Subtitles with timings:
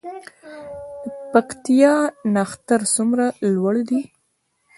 [0.03, 0.05] د
[1.31, 1.93] پکتیا
[2.35, 4.01] نښتر څومره لوړ دي؟